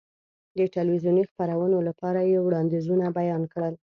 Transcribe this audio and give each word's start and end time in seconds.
د 0.57 0.59
تلویزیوني 0.75 1.23
خپرونو 1.29 1.77
لپاره 1.87 2.19
یې 2.31 2.37
وړاندیزونه 2.41 3.05
بیان 3.19 3.43
کړل. 3.53 3.73